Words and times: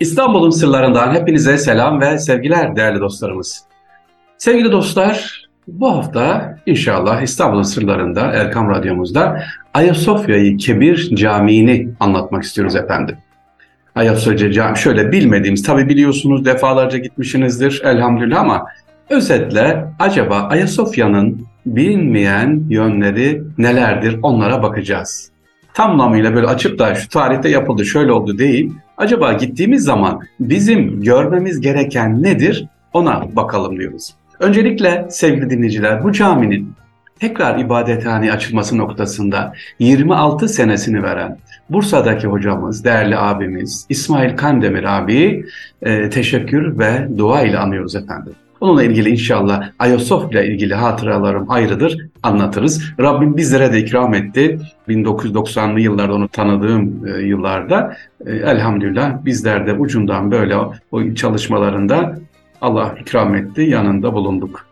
İstanbul'un 0.00 0.50
sırlarından 0.50 1.14
hepinize 1.14 1.58
selam 1.58 2.00
ve 2.00 2.18
sevgiler 2.18 2.76
değerli 2.76 3.00
dostlarımız. 3.00 3.64
Sevgili 4.38 4.72
dostlar, 4.72 5.46
bu 5.68 5.90
hafta 5.96 6.56
inşallah 6.66 7.22
İstanbul'un 7.22 7.62
sırlarında 7.62 8.20
Erkam 8.20 8.70
Radyomuzda 8.70 9.42
Ayasofya'yı 9.74 10.56
Kebir 10.56 11.16
Camii'ni 11.16 11.88
anlatmak 12.00 12.42
istiyoruz 12.42 12.76
efendim. 12.76 13.16
Ayasofya 13.94 14.52
Camii 14.52 14.78
şöyle 14.78 15.12
bilmediğimiz, 15.12 15.62
tabi 15.62 15.88
biliyorsunuz 15.88 16.44
defalarca 16.44 16.98
gitmişsinizdir 16.98 17.82
elhamdülillah 17.84 18.40
ama 18.40 18.66
özetle 19.10 19.84
acaba 19.98 20.36
Ayasofya'nın 20.36 21.46
bilinmeyen 21.66 22.62
yönleri 22.68 23.42
nelerdir 23.58 24.18
onlara 24.22 24.62
bakacağız. 24.62 25.35
Tamlamıyla 25.76 26.34
böyle 26.34 26.46
açıp 26.46 26.78
da 26.78 26.94
şu 26.94 27.08
tarihte 27.08 27.48
yapıldı 27.48 27.84
şöyle 27.84 28.12
oldu 28.12 28.38
değil. 28.38 28.72
Acaba 28.96 29.32
gittiğimiz 29.32 29.84
zaman 29.84 30.20
bizim 30.40 31.02
görmemiz 31.02 31.60
gereken 31.60 32.22
nedir 32.22 32.66
ona 32.92 33.36
bakalım 33.36 33.78
diyoruz. 33.78 34.14
Öncelikle 34.40 35.06
sevgili 35.10 35.50
dinleyiciler 35.50 36.04
bu 36.04 36.12
caminin 36.12 36.72
tekrar 37.20 37.58
ibadethane 37.58 38.32
açılması 38.32 38.78
noktasında 38.78 39.52
26 39.78 40.48
senesini 40.48 41.02
veren 41.02 41.38
Bursa'daki 41.70 42.26
hocamız, 42.26 42.84
değerli 42.84 43.18
abimiz 43.18 43.86
İsmail 43.88 44.36
Kandemir 44.36 44.98
abi 44.98 45.44
e, 45.82 46.10
teşekkür 46.10 46.78
ve 46.78 47.08
dua 47.18 47.42
ile 47.42 47.58
anıyoruz 47.58 47.96
efendim. 47.96 48.32
Onunla 48.60 48.82
ilgili 48.82 49.10
inşallah 49.10 49.70
Ayasofya 49.78 50.42
ile 50.42 50.52
ilgili 50.52 50.74
hatıralarım 50.74 51.50
ayrıdır, 51.50 52.06
anlatırız. 52.22 52.82
Rabbim 53.00 53.36
bizlere 53.36 53.72
de 53.72 53.78
ikram 53.78 54.14
etti. 54.14 54.58
1990'lı 54.88 55.80
yıllarda 55.80 56.14
onu 56.14 56.28
tanıdığım 56.28 57.06
e, 57.06 57.22
yıllarda 57.22 57.96
e, 58.26 58.32
elhamdülillah 58.32 59.24
bizler 59.24 59.66
de 59.66 59.72
ucundan 59.72 60.30
böyle 60.30 60.56
o, 60.56 61.14
çalışmalarında 61.14 62.18
Allah 62.60 62.94
ikram 63.00 63.34
etti, 63.34 63.62
yanında 63.62 64.12
bulunduk. 64.12 64.66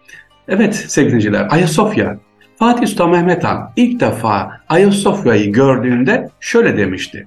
Evet 0.49 0.75
sevgiliciler, 0.75 1.47
Ayasofya. 1.51 2.19
Fatih 2.59 2.87
Sultan 2.87 3.11
Mehmet 3.11 3.45
Han 3.45 3.71
ilk 3.77 4.01
defa 4.01 4.61
Ayasofya'yı 4.69 5.53
gördüğünde 5.53 6.29
şöyle 6.41 6.77
demişti. 6.77 7.27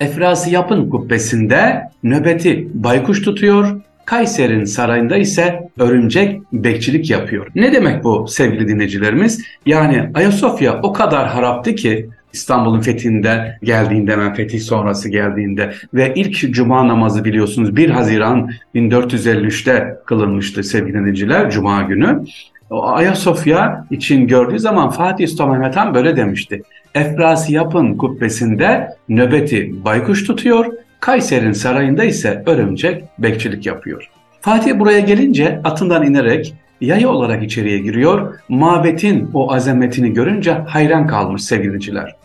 Efrası 0.00 0.50
yapın 0.50 0.90
kubbesinde 0.90 1.82
nöbeti 2.02 2.68
baykuş 2.74 3.22
tutuyor, 3.22 3.80
Kayseri'nin 4.04 4.64
sarayında 4.64 5.16
ise 5.16 5.68
örümcek 5.78 6.40
bekçilik 6.52 7.10
yapıyor. 7.10 7.46
Ne 7.54 7.72
demek 7.72 8.04
bu 8.04 8.28
sevgili 8.28 8.68
dinleyicilerimiz? 8.68 9.42
Yani 9.66 10.10
Ayasofya 10.14 10.80
o 10.82 10.92
kadar 10.92 11.28
haraptı 11.28 11.74
ki 11.74 12.08
İstanbul'un 12.32 12.80
fethinde 12.80 13.58
geldiğinde 13.62 14.12
hemen 14.12 14.34
fetih 14.34 14.60
sonrası 14.60 15.08
geldiğinde 15.08 15.72
ve 15.94 16.12
ilk 16.16 16.52
cuma 16.54 16.88
namazı 16.88 17.24
biliyorsunuz 17.24 17.76
1 17.76 17.90
Haziran 17.90 18.50
1453'te 18.74 19.96
kılınmıştı 20.06 20.64
sevgili 20.64 20.94
dinleyiciler 20.94 21.50
cuma 21.50 21.82
günü. 21.82 22.24
Ayasofya 22.70 23.86
için 23.90 24.26
gördüğü 24.26 24.58
zaman 24.58 24.90
Fatih 24.90 25.28
Sultan 25.28 25.50
Mehmet 25.50 25.76
Han 25.76 25.94
böyle 25.94 26.16
demişti. 26.16 26.62
Efrasi 26.94 27.52
yapın 27.52 27.96
kubbesinde 27.96 28.88
nöbeti 29.08 29.84
baykuş 29.84 30.26
tutuyor, 30.26 30.66
Kayseri'nin 31.02 31.52
sarayında 31.52 32.04
ise 32.04 32.42
örümcek 32.46 33.04
bekçilik 33.18 33.66
yapıyor. 33.66 34.10
Fatih 34.40 34.78
buraya 34.78 35.00
gelince 35.00 35.60
atından 35.64 36.06
inerek 36.06 36.54
yayı 36.80 37.08
olarak 37.08 37.42
içeriye 37.42 37.78
giriyor. 37.78 38.38
Mabetin 38.48 39.30
o 39.34 39.52
azametini 39.52 40.12
görünce 40.12 40.52
hayran 40.52 41.06
kalmış 41.06 41.42
sevgiliciler. 41.42 42.16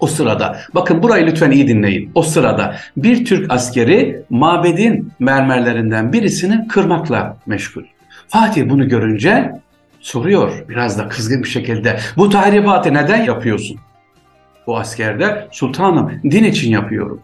O 0.00 0.06
sırada, 0.06 0.58
bakın 0.74 1.02
burayı 1.02 1.26
lütfen 1.26 1.50
iyi 1.50 1.68
dinleyin. 1.68 2.10
O 2.14 2.22
sırada 2.22 2.76
bir 2.96 3.24
Türk 3.24 3.52
askeri 3.52 4.22
mabedin 4.30 5.12
mermerlerinden 5.18 6.12
birisini 6.12 6.68
kırmakla 6.68 7.36
meşgul. 7.46 7.84
Fatih 8.28 8.68
bunu 8.68 8.88
görünce 8.88 9.52
soruyor 10.00 10.64
biraz 10.68 10.98
da 10.98 11.08
kızgın 11.08 11.42
bir 11.42 11.48
şekilde. 11.48 11.98
Bu 12.16 12.28
tahribatı 12.28 12.94
neden 12.94 13.24
yapıyorsun? 13.24 13.76
Bu 14.66 14.78
askerde 14.78 15.48
sultanım 15.52 16.12
din 16.24 16.44
için 16.44 16.70
yapıyorum. 16.70 17.20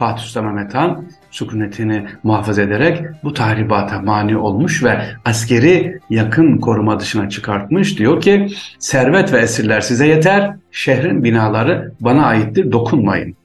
Fatih 0.00 0.22
Sultan 0.22 0.44
Mehmet 0.44 0.74
Han 0.74 1.04
sükunetini 1.30 2.06
muhafaza 2.22 2.62
ederek 2.62 3.02
bu 3.24 3.34
tahribata 3.34 4.00
mani 4.00 4.36
olmuş 4.36 4.84
ve 4.84 5.00
askeri 5.24 5.98
yakın 6.10 6.58
koruma 6.58 7.00
dışına 7.00 7.28
çıkartmış. 7.28 7.98
Diyor 7.98 8.20
ki 8.20 8.48
servet 8.78 9.32
ve 9.32 9.38
esirler 9.38 9.80
size 9.80 10.06
yeter, 10.06 10.54
şehrin 10.70 11.24
binaları 11.24 11.92
bana 12.00 12.26
aittir 12.26 12.72
dokunmayın 12.72 13.36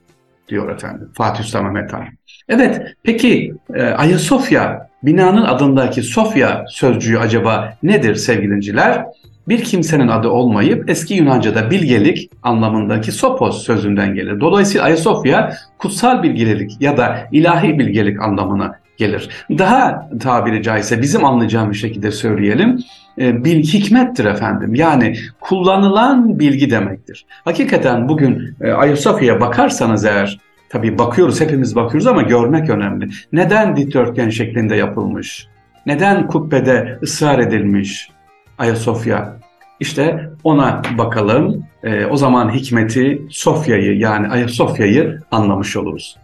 diyor 0.50 0.70
efendim 0.70 1.10
Fatih 1.14 1.44
Sultan 1.44 1.64
Mehmet 1.64 1.94
Han. 1.94 2.06
Evet 2.50 2.82
peki 3.04 3.54
e, 3.74 3.84
Ayasofya 3.84 4.90
binanın 5.04 5.46
adındaki 5.46 6.04
Sofya 6.04 6.66
sözcüğü 6.70 7.18
acaba 7.18 7.78
nedir 7.84 8.16
sevgilinciler? 8.16 9.06
Bir 9.47 9.63
kimsenin 9.63 10.07
adı 10.07 10.29
olmayıp 10.29 10.89
eski 10.89 11.13
Yunanca'da 11.13 11.72
bilgelik 11.72 12.31
anlamındaki 12.44 13.11
sopos 13.11 13.63
sözünden 13.63 14.16
gelir. 14.16 14.39
Dolayısıyla 14.39 14.85
Ayasofya 14.85 15.53
kutsal 15.78 16.23
bilgelik 16.23 16.81
ya 16.81 16.97
da 16.97 17.28
ilahi 17.31 17.79
bilgelik 17.79 18.22
anlamına 18.22 18.79
gelir. 18.97 19.29
Daha 19.50 20.09
tabiri 20.19 20.63
caizse 20.63 21.01
bizim 21.01 21.25
anlayacağımız 21.25 21.78
şekilde 21.78 22.11
söyleyelim. 22.11 22.79
E, 23.17 23.44
bil 23.44 23.63
hikmettir 23.63 24.25
efendim. 24.25 24.75
Yani 24.75 25.16
kullanılan 25.39 26.39
bilgi 26.39 26.72
demektir. 26.72 27.25
Hakikaten 27.45 28.09
bugün 28.09 28.56
e, 28.62 28.72
Ayasofya'ya 28.72 29.41
bakarsanız 29.41 30.06
eğer 30.06 30.39
tabii 30.69 30.97
bakıyoruz 30.97 31.41
hepimiz 31.41 31.75
bakıyoruz 31.75 32.07
ama 32.07 32.22
görmek 32.22 32.69
önemli. 32.69 33.09
Neden 33.33 33.75
dikdörtgen 33.75 34.29
şeklinde 34.29 34.75
yapılmış? 34.75 35.47
Neden 35.85 36.27
kubbede 36.27 37.00
ısrar 37.03 37.39
edilmiş? 37.39 38.09
Ayasofya. 38.58 39.38
İşte 39.80 40.30
ona 40.44 40.82
bakalım. 40.98 41.64
E, 41.84 42.06
o 42.06 42.18
zaman 42.18 42.54
hikmeti 42.54 43.22
Sofya'yı 43.30 43.98
yani 43.98 44.28
Ayasofya'yı 44.28 45.20
anlamış 45.32 45.78
oluruz. 45.78 46.18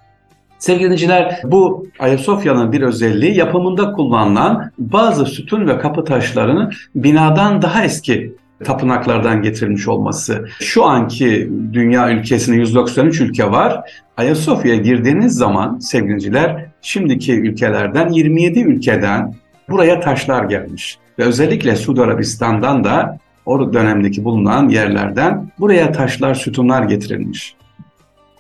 Sevgili 0.59 0.83
dinleyiciler 0.83 1.41
bu 1.43 1.87
Ayasofya'nın 1.99 2.71
bir 2.71 2.81
özelliği 2.81 3.37
yapımında 3.37 3.91
kullanılan 3.91 4.71
bazı 4.77 5.25
sütun 5.25 5.67
ve 5.67 5.79
kapı 5.79 6.03
taşlarının 6.03 6.71
binadan 6.95 7.61
daha 7.61 7.83
eski 7.83 8.35
tapınaklardan 8.63 9.41
getirilmiş 9.41 9.87
olması. 9.87 10.45
Şu 10.59 10.85
anki 10.85 11.51
dünya 11.73 12.11
ülkesinde 12.11 12.57
193 12.57 13.21
ülke 13.21 13.51
var. 13.51 13.91
Ayasofya'ya 14.17 14.81
girdiğiniz 14.81 15.33
zaman 15.35 15.79
sevgiliciler 15.79 16.65
şimdiki 16.81 17.33
ülkelerden 17.33 18.09
27 18.09 18.59
ülkeden 18.59 19.33
buraya 19.69 19.99
taşlar 19.99 20.43
gelmiş. 20.43 20.97
Ve 21.21 21.25
özellikle 21.25 21.75
Suudi 21.75 22.01
Arabistan'dan 22.01 22.83
da 22.83 23.19
o 23.45 23.73
dönemdeki 23.73 24.23
bulunan 24.23 24.69
yerlerden 24.69 25.51
buraya 25.59 25.91
taşlar, 25.91 26.35
sütunlar 26.35 26.83
getirilmiş. 26.83 27.55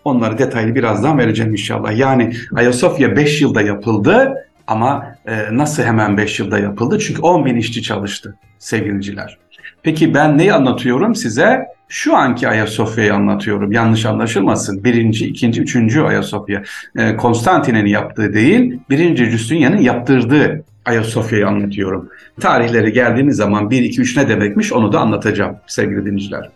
Onları 0.05 0.37
detaylı 0.37 0.75
birazdan 0.75 1.17
vereceğim 1.17 1.51
inşallah. 1.51 1.97
Yani 1.97 2.33
Ayasofya 2.55 3.15
5 3.15 3.41
yılda 3.41 3.61
yapıldı 3.61 4.33
ama 4.67 5.15
e, 5.25 5.57
nasıl 5.57 5.83
hemen 5.83 6.17
5 6.17 6.39
yılda 6.39 6.59
yapıldı? 6.59 6.99
Çünkü 6.99 7.21
10 7.21 7.45
bin 7.45 7.55
işçi 7.55 7.81
çalıştı 7.83 8.35
sevgiliciler. 8.59 9.37
Peki 9.83 10.13
ben 10.13 10.37
neyi 10.37 10.53
anlatıyorum 10.53 11.15
size? 11.15 11.65
Şu 11.87 12.15
anki 12.15 12.47
Ayasofya'yı 12.47 13.13
anlatıyorum. 13.13 13.71
Yanlış 13.71 14.05
anlaşılmasın. 14.05 14.83
Birinci, 14.83 15.27
ikinci, 15.27 15.61
üçüncü 15.61 16.01
Ayasofya. 16.01 16.63
E, 16.97 17.15
Konstantin'in 17.15 17.85
yaptığı 17.85 18.33
değil, 18.33 18.79
birinci 18.89 19.25
Justinian'ın 19.25 19.81
yaptırdığı 19.81 20.63
Ayasofya'yı 20.85 21.47
anlatıyorum. 21.47 22.09
Tarihleri 22.39 22.93
geldiğimiz 22.93 23.35
zaman 23.35 23.69
1, 23.69 23.81
2, 23.81 24.01
3 24.01 24.17
ne 24.17 24.29
demekmiş 24.29 24.73
onu 24.73 24.93
da 24.93 24.99
anlatacağım 24.99 25.55
sevgili 25.67 26.05
dinleyiciler. 26.05 26.49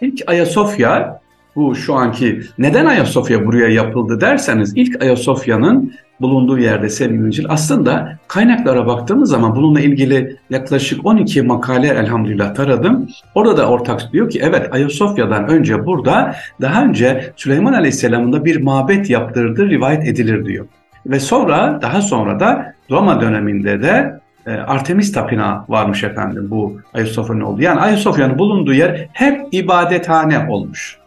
İlk 0.00 0.22
Ayasofya 0.26 1.20
bu 1.56 1.74
şu 1.74 1.94
anki 1.94 2.42
neden 2.58 2.86
Ayasofya 2.86 3.46
buraya 3.46 3.68
yapıldı 3.68 4.20
derseniz 4.20 4.72
ilk 4.76 5.02
Ayasofya'nın 5.02 5.92
bulunduğu 6.20 6.58
yerde 6.58 6.88
sevgili 6.88 7.18
dinleyiciler 7.18 7.50
aslında 7.50 8.18
kaynaklara 8.28 8.86
baktığımız 8.86 9.30
zaman 9.30 9.56
bununla 9.56 9.80
ilgili 9.80 10.36
yaklaşık 10.50 11.06
12 11.06 11.42
makale 11.42 11.88
elhamdülillah 11.88 12.54
taradım. 12.54 13.08
Orada 13.34 13.56
da 13.56 13.68
ortak 13.68 14.12
diyor 14.12 14.30
ki 14.30 14.40
evet 14.42 14.74
Ayasofya'dan 14.74 15.48
önce 15.48 15.86
burada 15.86 16.34
daha 16.60 16.84
önce 16.84 17.32
Süleyman 17.36 17.72
Aleyhisselam'ın 17.72 18.32
da 18.32 18.44
bir 18.44 18.62
mabet 18.62 19.10
yaptırdığı 19.10 19.70
rivayet 19.70 20.08
edilir 20.08 20.46
diyor. 20.46 20.66
Ve 21.06 21.20
sonra 21.20 21.78
daha 21.82 22.02
sonra 22.02 22.40
da 22.40 22.74
Roma 22.90 23.20
döneminde 23.20 23.82
de 23.82 24.20
e, 24.46 24.50
Artemis 24.50 25.12
Tapınağı 25.12 25.64
varmış 25.68 26.04
efendim 26.04 26.46
bu 26.50 26.80
Ayasofya'nın 26.94 27.40
olduğu. 27.40 27.62
Yani 27.62 27.80
Ayasofya'nın 27.80 28.38
bulunduğu 28.38 28.74
yer 28.74 29.08
hep 29.12 29.46
ibadethane 29.52 30.46
olmuş. 30.48 30.98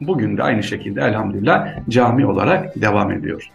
Bugün 0.00 0.36
de 0.36 0.42
aynı 0.42 0.62
şekilde 0.62 1.00
elhamdülillah 1.00 1.68
cami 1.88 2.26
olarak 2.26 2.80
devam 2.80 3.12
ediyor. 3.12 3.48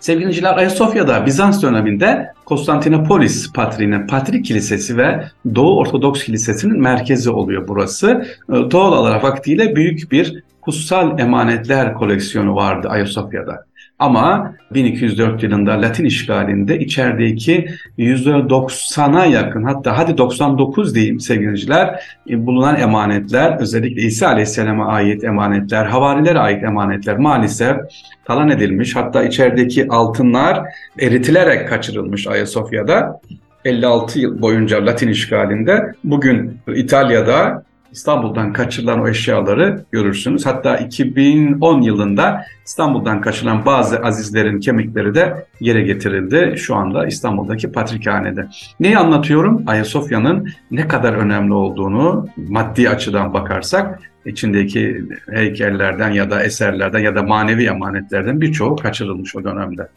Sevgili 0.00 0.22
dinleyiciler 0.22 0.56
Ayasofya'da 0.56 1.26
Bizans 1.26 1.62
döneminde 1.62 2.32
Konstantinopolis 2.44 3.52
Patriği'nin 3.52 4.06
Patrik 4.06 4.44
Kilisesi 4.44 4.96
ve 4.96 5.24
Doğu 5.54 5.78
Ortodoks 5.78 6.24
Kilisesi'nin 6.24 6.80
merkezi 6.80 7.30
oluyor 7.30 7.68
burası. 7.68 8.26
E, 8.48 8.52
doğal 8.52 8.92
olarak 8.92 9.24
vaktiyle 9.24 9.76
büyük 9.76 10.12
bir 10.12 10.42
kutsal 10.66 11.18
emanetler 11.18 11.94
koleksiyonu 11.94 12.54
vardı 12.54 12.88
Ayasofya'da. 12.88 13.64
Ama 13.98 14.54
1204 14.74 15.42
yılında 15.42 15.82
Latin 15.82 16.04
işgalinde 16.04 16.78
içerideki 16.78 17.68
%90'a 17.98 19.24
yakın 19.24 19.62
hatta 19.62 19.98
hadi 19.98 20.18
99 20.18 20.94
diyeyim 20.94 21.20
sevgiliciler 21.20 22.02
e, 22.30 22.46
bulunan 22.46 22.80
emanetler 22.80 23.60
özellikle 23.60 24.02
İsa 24.02 24.28
Aleyhisselam'a 24.28 24.86
ait 24.86 25.24
emanetler, 25.24 25.86
havarilere 25.86 26.38
ait 26.38 26.64
emanetler 26.64 27.18
maalesef 27.18 27.76
talan 28.24 28.48
edilmiş. 28.48 28.96
Hatta 28.96 29.24
içerideki 29.24 29.88
altınlar 29.88 30.62
eritilerek 31.00 31.68
kaçırılmış 31.68 32.26
Ayasofya'da. 32.26 33.20
56 33.64 34.18
yıl 34.18 34.42
boyunca 34.42 34.86
Latin 34.86 35.08
işgalinde 35.08 35.92
bugün 36.04 36.58
İtalya'da 36.74 37.65
İstanbul'dan 37.92 38.52
kaçırılan 38.52 39.00
o 39.00 39.08
eşyaları 39.08 39.84
görürsünüz. 39.92 40.46
Hatta 40.46 40.76
2010 40.76 41.80
yılında 41.80 42.44
İstanbul'dan 42.64 43.20
kaçırılan 43.20 43.66
bazı 43.66 43.98
azizlerin 43.98 44.60
kemikleri 44.60 45.14
de 45.14 45.46
yere 45.60 45.82
getirildi. 45.82 46.54
Şu 46.58 46.74
anda 46.74 47.06
İstanbul'daki 47.06 47.72
Patrikhane'de. 47.72 48.48
Neyi 48.80 48.98
anlatıyorum? 48.98 49.62
Ayasofya'nın 49.66 50.48
ne 50.70 50.88
kadar 50.88 51.12
önemli 51.12 51.54
olduğunu 51.54 52.28
maddi 52.36 52.90
açıdan 52.90 53.34
bakarsak 53.34 54.00
içindeki 54.26 55.04
heykellerden 55.30 56.10
ya 56.10 56.30
da 56.30 56.42
eserlerden 56.42 56.98
ya 56.98 57.14
da 57.14 57.22
manevi 57.22 57.66
emanetlerden 57.66 58.40
birçoğu 58.40 58.76
kaçırılmış 58.76 59.36
o 59.36 59.44
dönemde. 59.44 59.88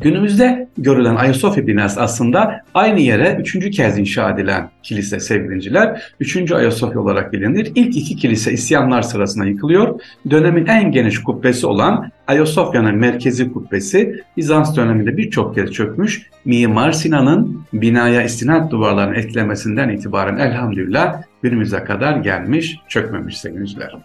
Günümüzde 0.00 0.68
görülen 0.78 1.16
Ayasofya 1.16 1.66
binası 1.66 2.00
aslında 2.02 2.60
aynı 2.74 3.00
yere 3.00 3.36
üçüncü 3.40 3.70
kez 3.70 3.98
inşa 3.98 4.30
edilen 4.30 4.70
kilise 4.82 5.20
sevgilinciler. 5.20 6.02
Üçüncü 6.20 6.54
Ayasofya 6.54 7.00
olarak 7.00 7.32
bilinir. 7.32 7.72
İlk 7.74 7.96
iki 7.96 8.16
kilise 8.16 8.52
isyanlar 8.52 9.02
sırasında 9.02 9.44
yıkılıyor. 9.44 10.00
Dönemin 10.30 10.66
en 10.66 10.92
geniş 10.92 11.22
kubbesi 11.22 11.66
olan 11.66 12.10
Ayasofya'nın 12.26 12.96
merkezi 12.96 13.52
kubbesi 13.52 14.22
Bizans 14.36 14.76
döneminde 14.76 15.16
birçok 15.16 15.54
kez 15.54 15.72
çökmüş. 15.72 16.26
Mimar 16.44 16.92
Sinan'ın 16.92 17.64
binaya 17.72 18.22
istinat 18.22 18.70
duvarlarını 18.70 19.16
eklemesinden 19.16 19.88
itibaren 19.88 20.38
elhamdülillah 20.38 21.22
günümüze 21.42 21.84
kadar 21.84 22.16
gelmiş, 22.16 22.76
çökmemiş 22.88 23.38
sevgiliciler. 23.38 23.96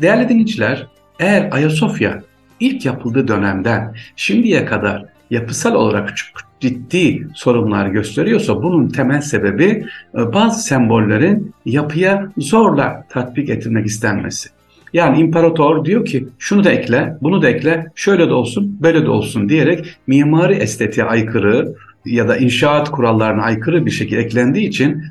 Değerli 0.00 0.28
dinleyiciler, 0.28 0.86
eğer 1.20 1.48
Ayasofya 1.52 2.22
ilk 2.60 2.86
yapıldığı 2.86 3.28
dönemden 3.28 3.94
şimdiye 4.16 4.64
kadar 4.64 5.11
yapısal 5.32 5.74
olarak 5.74 6.16
çok 6.16 6.28
ciddi 6.60 7.26
sorunlar 7.34 7.86
gösteriyorsa 7.86 8.62
bunun 8.62 8.88
temel 8.88 9.20
sebebi 9.20 9.84
e, 10.14 10.32
bazı 10.32 10.62
sembollerin 10.62 11.54
yapıya 11.64 12.32
zorla 12.38 13.06
tatbik 13.08 13.50
edilmek 13.50 13.86
istenmesi. 13.86 14.48
Yani 14.92 15.20
imparator 15.20 15.84
diyor 15.84 16.04
ki 16.04 16.28
şunu 16.38 16.64
da 16.64 16.70
ekle, 16.70 17.16
bunu 17.22 17.42
da 17.42 17.48
ekle, 17.48 17.86
şöyle 17.94 18.28
de 18.28 18.32
olsun, 18.32 18.78
böyle 18.80 19.04
de 19.04 19.10
olsun 19.10 19.48
diyerek 19.48 19.96
mimari 20.06 20.54
estetiğe 20.54 21.06
aykırı, 21.06 21.74
ya 22.04 22.28
da 22.28 22.36
inşaat 22.36 22.90
kurallarına 22.90 23.42
aykırı 23.42 23.86
bir 23.86 23.90
şekilde 23.90 24.20
eklendiği 24.20 24.68
için 24.68 25.04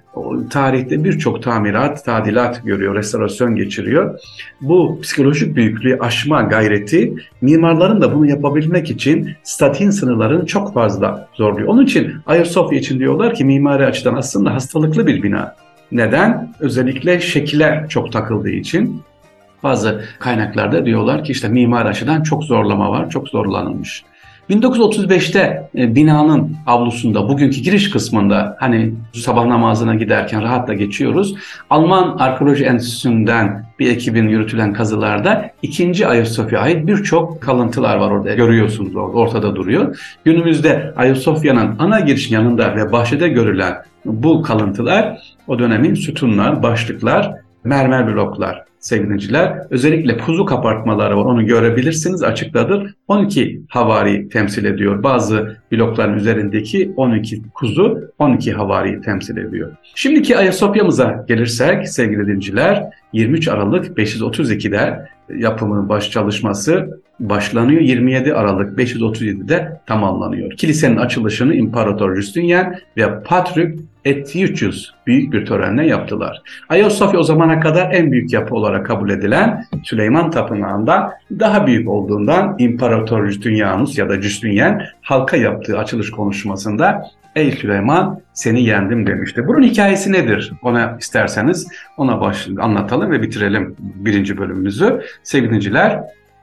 tarihte 0.49 1.03
birçok 1.03 1.43
tamirat, 1.43 2.05
tadilat 2.05 2.61
görüyor, 2.65 2.95
restorasyon 2.95 3.55
geçiriyor. 3.55 4.19
Bu 4.61 4.99
psikolojik 5.01 5.55
büyüklüğü 5.55 5.97
aşma 5.99 6.41
gayreti 6.41 7.13
mimarların 7.41 8.01
da 8.01 8.15
bunu 8.15 8.29
yapabilmek 8.29 8.89
için 8.89 9.29
statin 9.43 9.89
sınırlarını 9.89 10.45
çok 10.45 10.73
fazla 10.73 11.27
zorluyor. 11.33 11.67
Onun 11.67 11.85
için 11.85 12.15
Ayasofya 12.25 12.79
için 12.79 12.99
diyorlar 12.99 13.33
ki 13.33 13.45
mimari 13.45 13.85
açıdan 13.85 14.15
aslında 14.15 14.53
hastalıklı 14.53 15.07
bir 15.07 15.23
bina. 15.23 15.55
Neden? 15.91 16.53
Özellikle 16.59 17.19
şekile 17.19 17.85
çok 17.89 18.11
takıldığı 18.11 18.49
için. 18.49 19.01
Bazı 19.63 20.05
kaynaklarda 20.19 20.85
diyorlar 20.85 21.23
ki 21.23 21.31
işte 21.31 21.47
mimari 21.47 21.87
açıdan 21.87 22.23
çok 22.23 22.43
zorlama 22.43 22.91
var, 22.91 23.09
çok 23.09 23.27
zorlanılmış. 23.27 24.03
1935'te 24.51 25.69
e, 25.75 25.95
binanın 25.95 26.55
avlusunda, 26.67 27.29
bugünkü 27.29 27.61
giriş 27.61 27.89
kısmında 27.89 28.57
hani 28.59 28.93
sabah 29.13 29.45
namazına 29.45 29.95
giderken 29.95 30.41
rahatla 30.41 30.73
geçiyoruz. 30.73 31.35
Alman 31.69 32.17
Arkeoloji 32.17 32.65
Enstitüsü'nden 32.65 33.65
bir 33.79 33.91
ekibin 33.91 34.27
yürütülen 34.27 34.73
kazılarda 34.73 35.51
ikinci 35.61 36.07
Ayasofya 36.07 36.59
ait 36.59 36.87
birçok 36.87 37.41
kalıntılar 37.41 37.95
var 37.95 38.11
orada. 38.11 38.35
Görüyorsunuz 38.35 38.95
ortada 38.95 39.55
duruyor. 39.55 40.15
Günümüzde 40.25 40.93
Ayasofya'nın 40.95 41.75
ana 41.79 41.99
giriş 41.99 42.31
yanında 42.31 42.75
ve 42.75 42.91
bahçede 42.91 43.27
görülen 43.27 43.77
bu 44.05 44.41
kalıntılar 44.41 45.17
o 45.47 45.59
dönemin 45.59 45.93
sütunlar, 45.93 46.63
başlıklar, 46.63 47.31
mermer 47.63 48.07
bloklar 48.07 48.70
sevgiliciler. 48.81 49.57
Özellikle 49.69 50.17
kuzu 50.17 50.45
kapartmaları 50.45 51.17
var 51.17 51.25
onu 51.25 51.45
görebilirsiniz 51.45 52.23
açıkladır. 52.23 52.95
12 53.07 53.61
havari 53.69 54.29
temsil 54.29 54.65
ediyor. 54.65 55.03
Bazı 55.03 55.57
blokların 55.71 56.17
üzerindeki 56.17 56.93
12 56.95 57.41
kuzu 57.53 58.11
12 58.19 58.51
havari 58.51 59.01
temsil 59.01 59.37
ediyor. 59.37 59.71
Şimdiki 59.95 60.37
Ayasofya'mıza 60.37 61.25
gelirsek 61.27 61.89
sevgili 61.89 62.27
dinciler 62.27 62.83
23 63.13 63.47
Aralık 63.47 63.97
532'de 63.97 65.07
yapımı 65.37 65.89
baş 65.89 66.11
çalışması 66.11 67.01
başlanıyor. 67.29 67.81
27 67.81 68.33
Aralık 68.33 68.79
537'de 68.79 69.81
tamamlanıyor. 69.85 70.51
Kilisenin 70.51 70.97
açılışını 70.97 71.55
İmparator 71.55 72.15
Justinian 72.15 72.75
ve 72.97 73.23
Patrik 73.23 73.79
Etiuchus 74.05 74.91
büyük 75.07 75.33
bir 75.33 75.45
törenle 75.45 75.87
yaptılar. 75.87 76.41
Ayasofya 76.69 77.19
o 77.19 77.23
zamana 77.23 77.59
kadar 77.59 77.93
en 77.93 78.11
büyük 78.11 78.33
yapı 78.33 78.55
olarak 78.55 78.85
kabul 78.85 79.09
edilen 79.09 79.65
Süleyman 79.83 80.31
Tapınağı'nda 80.31 81.13
daha 81.39 81.67
büyük 81.67 81.89
olduğundan 81.89 82.55
İmparator 82.59 83.27
Justinianus 83.27 83.97
ya 83.97 84.09
da 84.09 84.21
Justinian 84.21 84.81
halka 85.01 85.37
yaptığı 85.37 85.77
açılış 85.77 86.11
konuşmasında 86.11 87.03
Ey 87.35 87.51
Süleyman 87.51 88.21
seni 88.33 88.63
yendim 88.63 89.07
demişti. 89.07 89.47
Bunun 89.47 89.63
hikayesi 89.63 90.11
nedir? 90.11 90.51
Ona 90.61 90.97
isterseniz 90.99 91.67
ona 91.97 92.21
baş, 92.21 92.47
anlatalım 92.59 93.11
ve 93.11 93.21
bitirelim 93.21 93.75
birinci 93.79 94.37
bölümümüzü. 94.37 95.01
Sevgiliciler 95.23 95.99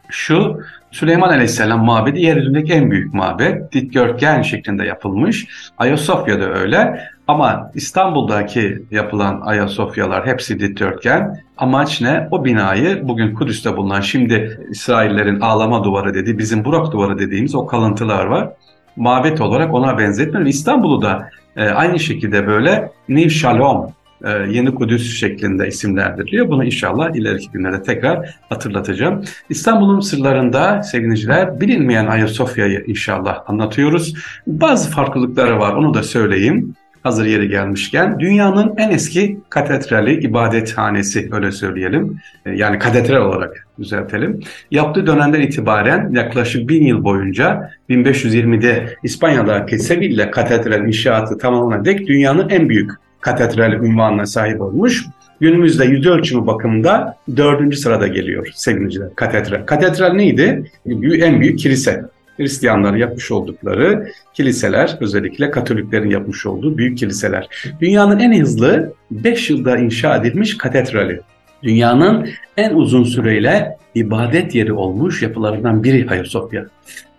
şu 0.09 0.61
Süleyman 0.91 1.29
Aleyhisselam 1.29 1.85
mabedi 1.85 2.21
yeryüzündeki 2.21 2.73
en 2.73 2.91
büyük 2.91 3.15
mabet. 3.15 3.73
Dikdörtgen 3.73 4.43
şeklinde 4.43 4.85
yapılmış. 4.85 5.47
Ayasofya'da 5.79 6.45
öyle. 6.45 7.01
Ama 7.29 7.71
İstanbul'daki 7.75 8.83
yapılan 8.91 9.41
Ayasofyalar 9.45 10.27
hepsi 10.27 10.61
dikdörtgen. 10.61 11.41
Amaç 11.59 12.01
ne? 12.01 12.29
O 12.31 12.45
binayı 12.45 13.09
bugün 13.09 13.35
Kudüs'te 13.35 13.77
bulunan 13.77 14.01
şimdi 14.01 14.61
İsraillerin 14.71 15.41
ağlama 15.41 15.85
duvarı 15.85 16.15
dediği, 16.15 16.39
bizim 16.39 16.65
Burak 16.65 16.93
duvarı 16.93 17.19
dediğimiz 17.19 17.55
o 17.55 17.67
kalıntılar 17.67 18.25
var. 18.25 18.49
Mabet 18.97 19.41
olarak 19.41 19.75
ona 19.75 19.99
benzetmiyor. 19.99 20.47
İstanbul'u 20.47 21.03
da 21.03 21.31
e, 21.57 21.69
aynı 21.69 21.99
şekilde 21.99 22.47
böyle 22.47 22.91
New 23.09 23.31
Shalom 23.31 23.93
e, 24.25 24.31
Yeni 24.31 24.75
Kudüs 24.75 25.19
şeklinde 25.19 25.69
isimlendiriliyor. 25.69 26.49
Bunu 26.49 26.65
inşallah 26.65 27.17
ileriki 27.17 27.51
günlerde 27.53 27.83
tekrar 27.83 28.37
hatırlatacağım. 28.49 29.25
İstanbul'un 29.49 30.01
sırlarında 30.01 30.83
sevgiliciler 30.83 31.61
bilinmeyen 31.61 32.07
Ayasofya'yı 32.07 32.85
inşallah 32.87 33.43
anlatıyoruz. 33.47 34.15
Bazı 34.47 34.91
farklılıkları 34.91 35.59
var 35.59 35.73
onu 35.73 35.95
da 35.95 36.03
söyleyeyim 36.03 36.75
hazır 37.03 37.27
yeri 37.27 37.49
gelmişken 37.49 38.21
dünyanın 38.21 38.75
en 38.77 38.91
eski 38.91 39.39
katedrali, 39.49 40.21
ibadethanesi 40.21 41.29
öyle 41.33 41.53
söyleyelim. 41.53 42.19
E, 42.47 42.51
yani 42.51 42.79
katedral 42.79 43.23
olarak 43.23 43.67
düzeltelim. 43.79 44.41
Yaptığı 44.71 45.07
dönemden 45.07 45.41
itibaren 45.41 46.11
yaklaşık 46.13 46.69
bin 46.69 46.85
yıl 46.85 47.05
boyunca 47.05 47.71
1520'de 47.91 48.95
İspanya'daki 49.03 49.79
Sevilla 49.79 50.31
katedral 50.31 50.87
inşaatı 50.87 51.39
tamamlanan 51.39 51.85
dek 51.85 52.07
dünyanın 52.09 52.49
en 52.49 52.69
büyük 52.69 52.91
katedral 53.21 53.73
ünvanına 53.73 54.27
sahip 54.27 54.61
olmuş. 54.61 55.07
Günümüzde 55.41 55.85
yüz 55.85 56.07
ölçümü 56.07 56.47
bakımında 56.47 57.17
dördüncü 57.37 57.77
sırada 57.77 58.07
geliyor 58.07 58.49
sevgiliciler 58.55 59.15
katedral. 59.15 59.67
Katedral 59.67 60.13
neydi? 60.13 60.71
En 61.03 61.41
büyük 61.41 61.59
kilise. 61.59 62.05
Hristiyanların 62.37 62.97
yapmış 62.97 63.31
oldukları 63.31 64.09
kiliseler, 64.35 64.97
özellikle 65.01 65.51
Katoliklerin 65.51 66.11
yapmış 66.11 66.47
olduğu 66.47 66.79
büyük 66.79 66.99
kiliseler. 66.99 67.49
Dünyanın 67.81 68.19
en 68.19 68.41
hızlı 68.41 68.93
5 69.11 69.51
yılda 69.51 69.77
inşa 69.77 70.17
edilmiş 70.17 70.59
katedrali. 70.59 71.21
Dünyanın 71.63 72.29
en 72.57 72.75
uzun 72.75 73.05
süreyle 73.05 73.77
ibadet 73.95 74.55
yeri 74.55 74.73
olmuş 74.73 75.23
yapılarından 75.23 75.85
biri 75.85 76.11
Ayasofya. 76.11 76.67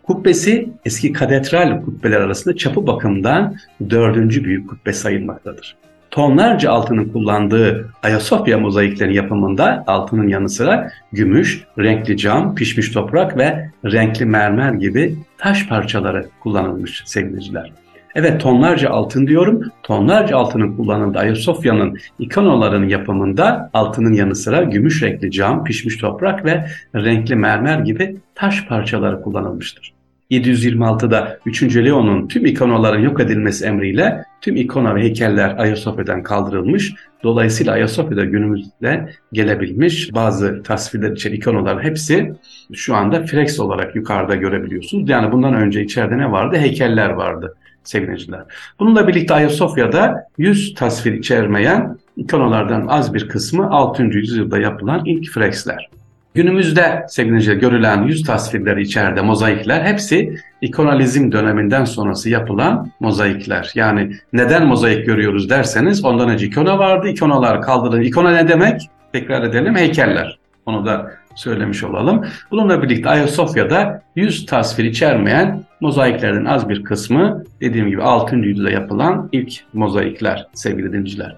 Kubbesi 0.10 0.70
eski 0.86 1.14
katedral 1.14 1.82
kubbeler 1.82 2.22
arasında 2.22 2.58
çapı 2.58 2.88
bakımından 2.88 3.56
dördüncü 3.90 4.44
büyük 4.44 4.70
kubbe 4.70 4.94
sayılmaktadır 4.94 5.76
tonlarca 6.12 6.72
altının 6.72 7.10
kullandığı 7.10 7.90
Ayasofya 8.04 8.58
mozaiklerin 8.58 9.14
yapımında 9.14 9.84
altının 9.88 10.28
yanı 10.28 10.50
sıra 10.50 10.92
gümüş, 11.12 11.64
renkli 11.80 12.18
cam, 12.18 12.56
pişmiş 12.56 12.92
toprak 12.92 13.38
ve 13.38 13.72
renkli 13.86 14.26
mermer 14.26 14.74
gibi 14.74 15.16
taş 15.38 15.68
parçaları 15.68 16.30
kullanılmış 16.40 17.04
sevgiliciler. 17.06 17.72
Evet 18.16 18.42
tonlarca 18.42 18.90
altın 18.90 19.28
diyorum. 19.28 19.62
Tonlarca 19.84 20.38
altının 20.38 20.76
kullanıldığı 20.76 21.20
Ayasofya'nın 21.20 21.98
ikonaların 22.20 22.88
yapımında 22.88 23.70
altının 23.74 24.14
yanı 24.14 24.36
sıra 24.36 24.64
gümüş 24.64 25.04
renkli 25.04 25.32
cam, 25.32 25.64
pişmiş 25.64 25.98
toprak 25.98 26.46
ve 26.46 26.66
renkli 26.96 27.36
mermer 27.36 27.80
gibi 27.80 28.18
taş 28.36 28.68
parçaları 28.68 29.22
kullanılmıştır. 29.22 29.99
726'da 30.32 31.40
3. 31.46 31.76
Leon'un 31.76 32.28
tüm 32.28 32.46
ikonaların 32.46 33.00
yok 33.00 33.20
edilmesi 33.20 33.66
emriyle 33.66 34.24
tüm 34.42 34.56
ikona 34.56 34.96
ve 34.96 35.02
heykeller 35.02 35.56
Ayasofya'dan 35.58 36.24
kaldırılmış. 36.24 36.94
Dolayısıyla 37.24 37.74
Ayasofya'da 37.74 38.26
günümüzde 38.26 39.10
gelebilmiş 39.34 40.14
bazı 40.14 40.64
tasvirler 40.64 41.12
içeren 41.12 41.36
ikonaların 41.36 41.84
hepsi 41.84 42.34
şu 42.74 42.96
anda 42.96 43.26
freks 43.26 43.60
olarak 43.60 43.96
yukarıda 43.96 44.36
görebiliyorsunuz. 44.36 45.10
Yani 45.10 45.32
bundan 45.32 45.54
önce 45.54 45.84
içeride 45.84 46.18
ne 46.18 46.32
vardı? 46.32 46.58
Heykeller 46.58 47.10
vardı 47.10 47.56
sevgiliciler. 47.84 48.42
Bununla 48.80 49.08
birlikte 49.08 49.34
Ayasofya'da 49.34 50.28
100 50.38 50.74
tasvir 50.74 51.14
içermeyen 51.14 51.98
ikonalardan 52.18 52.88
az 52.88 53.14
bir 53.14 53.28
kısmı 53.28 53.70
6. 53.70 54.04
yüzyılda 54.04 54.60
yapılan 54.60 55.06
ilk 55.06 55.32
freksler. 55.32 55.90
Günümüzde 56.34 57.06
sevgili 57.10 57.60
görülen 57.60 58.04
yüz 58.04 58.24
tasvirleri 58.24 58.82
içeride 58.82 59.22
mozaikler 59.22 59.82
hepsi 59.82 60.36
ikonalizm 60.62 61.32
döneminden 61.32 61.86
sonrası 61.86 62.30
yapılan 62.30 62.92
mozaikler. 63.00 63.72
Yani 63.76 64.12
neden 64.34 64.68
mozaik 64.68 65.06
görüyoruz 65.06 65.50
derseniz 65.50 66.06
ondan 66.06 66.30
önce 66.30 66.46
ikona 66.46 66.80
vardı. 66.80 67.08
İkonalar 67.08 67.62
kaldırıldı. 67.62 68.02
İkona 68.02 68.32
ne 68.32 68.48
demek? 68.48 68.82
Tekrar 69.14 69.44
edelim 69.44 69.76
heykeller. 69.76 70.40
Onu 70.66 70.86
da 70.86 71.12
söylemiş 71.36 71.84
olalım. 71.84 72.26
Bununla 72.52 72.84
birlikte 72.84 73.10
Ayasofya'da 73.10 74.02
yüz 74.16 74.46
tasvir 74.46 74.84
içermeyen 74.84 75.64
mozaiklerden 75.82 76.46
az 76.46 76.70
bir 76.70 76.84
kısmı 76.84 77.44
dediğim 77.62 77.90
gibi 77.90 78.02
6. 78.02 78.36
yüzyılda 78.36 78.70
yapılan 78.70 79.30
ilk 79.32 79.54
mozaikler 79.74 80.48
sevgili 80.54 80.94
dinciler. 80.94 81.36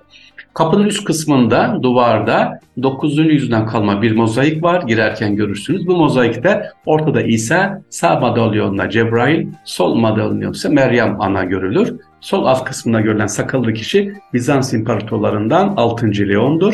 Kapının 0.53 0.85
üst 0.85 1.03
kısmında 1.03 1.79
duvarda 1.83 2.59
9. 2.83 3.17
yüzyıldan 3.17 3.67
kalma 3.67 4.01
bir 4.01 4.11
mozaik 4.11 4.63
var. 4.63 4.81
Girerken 4.81 5.35
görürsünüz. 5.35 5.87
Bu 5.87 5.97
mozaikte 5.97 6.63
ortada 6.85 7.21
İsa, 7.21 7.81
sağ 7.89 8.19
madalyonla 8.19 8.89
Cebrail, 8.89 9.47
sol 9.65 9.95
madalyonla 9.95 10.49
ise 10.49 10.69
Meryem 10.69 11.21
ana 11.21 11.43
görülür. 11.43 11.95
Sol 12.21 12.45
alt 12.45 12.65
kısmında 12.65 13.01
görülen 13.01 13.27
sakallı 13.27 13.73
kişi 13.73 14.13
Bizans 14.33 14.73
imparatorlarından 14.73 15.73
6. 15.77 16.07
Leon'dur. 16.07 16.73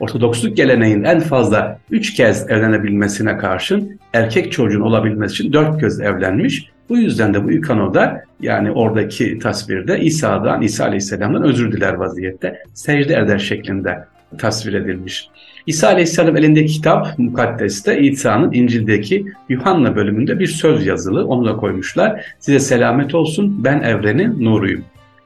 Ortodoksluk 0.00 0.56
geleneğin 0.56 1.04
en 1.04 1.20
fazla 1.20 1.78
3 1.90 2.14
kez 2.14 2.50
evlenebilmesine 2.50 3.36
karşın 3.36 4.00
erkek 4.12 4.52
çocuğun 4.52 4.80
olabilmesi 4.80 5.34
için 5.34 5.52
4 5.52 5.80
kez 5.80 6.00
evlenmiş. 6.00 6.73
Bu 6.88 6.98
yüzden 6.98 7.34
de 7.34 7.44
bu 7.44 7.52
ikanoda 7.52 8.24
yani 8.40 8.70
oradaki 8.70 9.38
tasvirde 9.38 10.00
İsa'dan, 10.00 10.62
İsa 10.62 10.84
Aleyhisselam'dan 10.84 11.42
özür 11.42 11.72
diler 11.72 11.94
vaziyette 11.94 12.62
secde 12.74 13.14
eder 13.14 13.38
şeklinde 13.38 14.04
tasvir 14.38 14.72
edilmiş. 14.72 15.28
İsa 15.66 15.88
Aleyhisselam 15.88 16.36
elindeki 16.36 16.72
kitap 16.72 17.18
Mukaddes'te 17.18 18.00
İsa'nın 18.00 18.52
İncil'deki 18.52 19.26
Yuhanna 19.48 19.96
bölümünde 19.96 20.38
bir 20.38 20.46
söz 20.46 20.86
yazılı. 20.86 21.26
Onu 21.26 21.44
da 21.46 21.56
koymuşlar. 21.56 22.24
Size 22.38 22.60
selamet 22.60 23.14
olsun 23.14 23.64
ben 23.64 23.80
evrenin 23.80 24.44
nuruyum. 24.44 24.84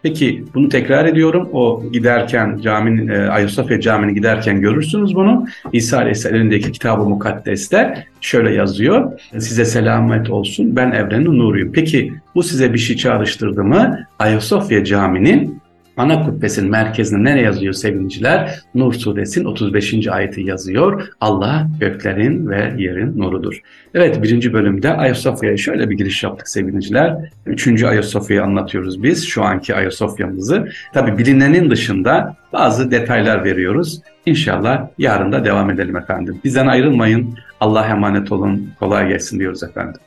Peki 0.08 0.44
bunu 0.54 0.68
tekrar 0.68 1.06
ediyorum. 1.06 1.48
O 1.52 1.82
giderken 1.92 2.58
caminin, 2.62 3.08
e, 3.08 3.28
Ayasofya 3.28 3.80
Camii'ne 3.80 4.12
giderken 4.12 4.60
görürsünüz 4.60 5.14
bunu. 5.14 5.46
İsa 5.72 5.98
Aleyhisselam 5.98 6.36
elindeki 6.36 6.72
kitabı 6.72 7.02
mukaddeste 7.02 8.06
şöyle 8.20 8.54
yazıyor. 8.54 9.20
Size 9.32 9.64
selamet 9.64 10.30
olsun 10.30 10.76
ben 10.76 10.90
evrenin 10.90 11.38
nuruyum. 11.38 11.72
Peki 11.72 12.12
bu 12.34 12.42
size 12.42 12.72
bir 12.72 12.78
şey 12.78 12.96
çağrıştırdı 12.96 13.64
mı? 13.64 14.06
Ayasofya 14.18 14.84
Camii'nin 14.84 15.60
ana 15.98 16.24
kubbesinin 16.24 16.70
merkezinde 16.70 17.30
nereye 17.30 17.44
yazıyor 17.44 17.72
sevgiliciler? 17.72 18.60
Nur 18.74 18.92
suresinin 18.92 19.44
35. 19.44 20.08
ayeti 20.08 20.40
yazıyor. 20.40 21.08
Allah 21.20 21.66
göklerin 21.80 22.48
ve 22.48 22.74
yerin 22.78 23.18
nurudur. 23.18 23.60
Evet 23.94 24.22
birinci 24.22 24.52
bölümde 24.52 24.96
Ayasofya'ya 24.96 25.56
şöyle 25.56 25.90
bir 25.90 25.96
giriş 25.96 26.22
yaptık 26.22 26.48
sevgiliciler. 26.48 27.16
Üçüncü 27.46 27.86
Ayasofya'yı 27.86 28.44
anlatıyoruz 28.44 29.02
biz 29.02 29.26
şu 29.26 29.44
anki 29.44 29.74
Ayasofya'mızı. 29.74 30.68
Tabi 30.94 31.18
bilinenin 31.18 31.70
dışında 31.70 32.36
bazı 32.52 32.90
detaylar 32.90 33.44
veriyoruz. 33.44 34.00
İnşallah 34.26 34.88
yarın 34.98 35.32
da 35.32 35.44
devam 35.44 35.70
edelim 35.70 35.96
efendim. 35.96 36.40
Bizden 36.44 36.66
ayrılmayın. 36.66 37.38
Allah'a 37.60 37.86
emanet 37.86 38.32
olun. 38.32 38.70
Kolay 38.78 39.08
gelsin 39.08 39.38
diyoruz 39.38 39.62
efendim. 39.62 40.00